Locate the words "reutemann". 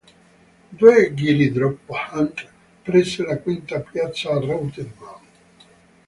4.39-5.23